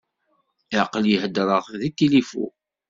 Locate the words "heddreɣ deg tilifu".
1.23-2.45